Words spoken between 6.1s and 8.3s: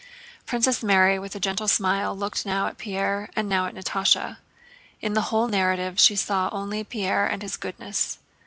saw only Pierre and his goodness.